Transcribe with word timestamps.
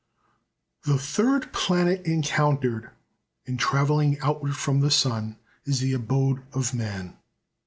The 0.81 0.97
third 0.97 1.53
planet 1.53 2.07
encountered 2.07 2.89
in 3.45 3.57
travelling 3.57 4.17
outward 4.21 4.57
from 4.57 4.79
the 4.79 4.89
sun 4.89 5.37
is 5.63 5.79
the 5.79 5.93
abode 5.93 6.41
of 6.55 6.73
man. 6.73 7.17